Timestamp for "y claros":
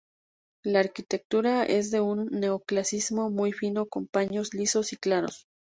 4.93-5.45